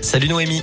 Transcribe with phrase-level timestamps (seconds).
[0.00, 0.62] Salut Noémie.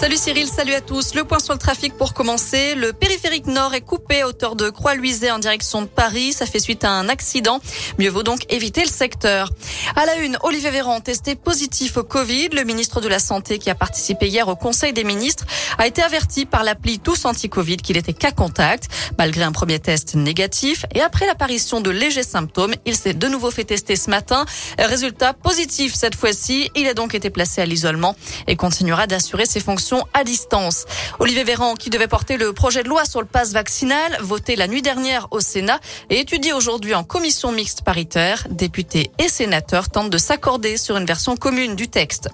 [0.00, 1.14] Salut Cyril, salut à tous.
[1.14, 2.74] Le point sur le trafic pour commencer.
[2.74, 6.32] Le périphérique nord est coupé à hauteur de Croix-Luisée en direction de Paris.
[6.32, 7.60] Ça fait suite à un accident.
[7.98, 9.50] Mieux vaut donc éviter le secteur.
[9.96, 12.48] À la une, Olivier Véran testé positif au Covid.
[12.54, 15.44] Le ministre de la Santé qui a participé hier au Conseil des ministres
[15.76, 18.88] a été averti par l'appli Tous Anti-Covid qu'il était cas contact.
[19.18, 23.50] Malgré un premier test négatif et après l'apparition de légers symptômes, il s'est de nouveau
[23.50, 24.46] fait tester ce matin.
[24.78, 26.70] Résultat positif cette fois-ci.
[26.74, 30.84] Il a donc été placé à l'isolement et continuera d'assurer ses fonctions à distance.
[31.18, 34.68] Olivier Véran, qui devait porter le projet de loi sur le passe vaccinal, voté la
[34.68, 35.80] nuit dernière au Sénat
[36.10, 41.06] et étudié aujourd'hui en commission mixte paritaire, députés et sénateurs tentent de s'accorder sur une
[41.06, 42.28] version commune du texte.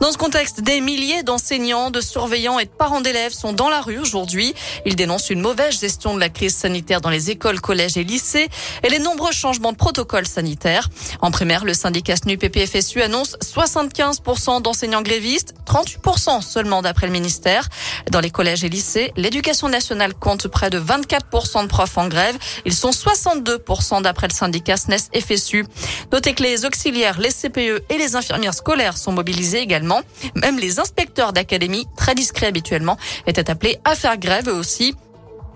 [0.00, 3.80] Dans ce contexte, des milliers d'enseignants, de surveillants et de parents d'élèves sont dans la
[3.80, 4.54] rue aujourd'hui.
[4.86, 8.48] Ils dénoncent une mauvaise gestion de la crise sanitaire dans les écoles, collèges et lycées
[8.82, 10.88] et les nombreux changements de protocoles sanitaires.
[11.20, 17.68] En primaire, le syndicat SNU-PPFSU annonce 75% d'enseignants grévistes, 38% seulement d'après le ministère.
[18.10, 22.36] Dans les collèges et lycées, l'éducation nationale compte près de 24% de profs en grève.
[22.64, 25.66] Ils sont 62% d'après le syndicat SNES-FSU.
[26.12, 30.00] Notez que les auxiliaires, les CPE et les infirmières scolaires sont mobilisés également.
[30.34, 34.94] Même les inspecteurs d'académie, très discrets habituellement, étaient appelés à faire grève eux aussi.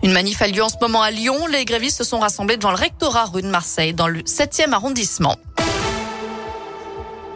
[0.02, 1.46] Une manif a lieu en ce moment à Lyon.
[1.46, 5.36] Les grévistes se sont rassemblés devant le rectorat rue de Marseille, dans le 7e arrondissement.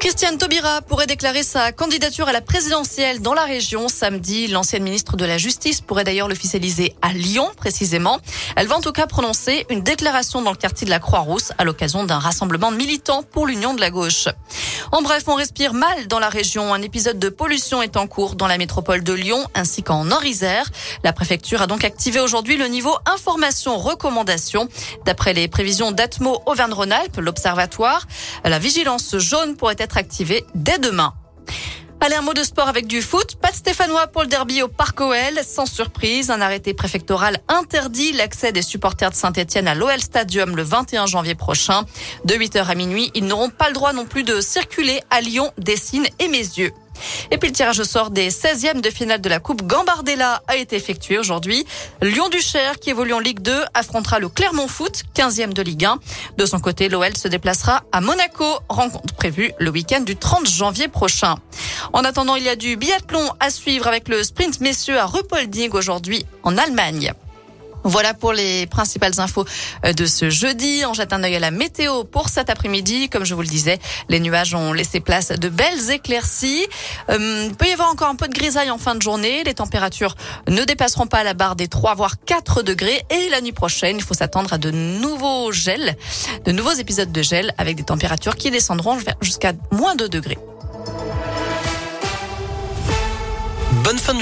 [0.08, 4.46] Christiane Taubira pourrait déclarer sa candidature à la présidentielle dans la région samedi.
[4.48, 8.18] L'ancienne ministre de la Justice pourrait d'ailleurs l'officialiser à Lyon, précisément.
[8.56, 11.64] Elle va en tout cas prononcer une déclaration dans le quartier de la Croix-Rousse à
[11.64, 14.28] l'occasion d'un rassemblement militant pour l'Union de la gauche.
[14.92, 16.72] En bref, on respire mal dans la région.
[16.72, 20.64] Un épisode de pollution est en cours dans la métropole de Lyon ainsi qu'en Nord-Isère.
[21.04, 24.70] La préfecture a donc activé aujourd'hui le niveau information-recommandation.
[25.04, 28.06] D'après les prévisions d'Atmo Auvergne-Rhône-Alpes, l'observatoire,
[28.42, 29.97] la vigilance jaune pourrait être
[30.54, 31.12] dès demain.
[32.00, 33.34] Allez, un mot de sport avec du foot.
[33.42, 35.40] Pas de Stéphanois pour le derby au Parc OL.
[35.42, 40.62] Sans surprise, un arrêté préfectoral interdit l'accès des supporters de Saint-Etienne à l'OL Stadium le
[40.62, 41.84] 21 janvier prochain.
[42.24, 45.50] De 8h à minuit, ils n'auront pas le droit non plus de circuler à Lyon,
[45.58, 46.72] Dessines et Mézieux.
[47.30, 50.56] Et puis le tirage au sort des 16e de finale de la Coupe Gambardella a
[50.56, 51.66] été effectué aujourd'hui.
[52.02, 55.98] Lyon-Duchère, qui évolue en Ligue 2, affrontera le Clermont Foot, 15e de Ligue 1.
[56.36, 60.88] De son côté, l'OL se déplacera à Monaco, rencontre prévue le week-end du 30 janvier
[60.88, 61.36] prochain.
[61.92, 65.70] En attendant, il y a du biathlon à suivre avec le sprint messieurs à Rupolding
[65.72, 67.12] aujourd'hui en Allemagne.
[67.84, 69.44] Voilà pour les principales infos
[69.84, 70.82] euh, de ce jeudi.
[70.86, 73.08] On jette un œil à la météo pour cet après-midi.
[73.08, 73.78] Comme je vous le disais,
[74.08, 76.66] les nuages ont laissé place à de belles éclaircies.
[77.10, 79.44] Euh, il peut y avoir encore un peu de grisaille en fin de journée.
[79.44, 80.14] Les températures
[80.48, 83.02] ne dépasseront pas la barre des 3 voire 4 degrés.
[83.10, 85.96] Et la nuit prochaine, il faut s'attendre à de nouveaux gels,
[86.44, 90.38] de nouveaux épisodes de gel avec des températures qui descendront jusqu'à moins 2 degrés.
[93.84, 94.16] Bonne fin de